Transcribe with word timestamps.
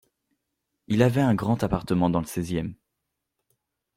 Il 0.87 1.03
avait 1.03 1.21
un 1.21 1.35
grand 1.35 1.61
appartement 1.61 2.09
dans 2.09 2.21
le 2.21 2.25
seizième. 2.25 2.73